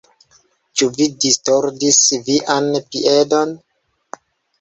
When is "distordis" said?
1.25-1.99